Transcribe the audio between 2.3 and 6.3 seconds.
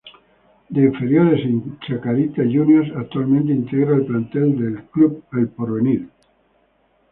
Juniors, actualmente integra el plantel de Club El Porvenir.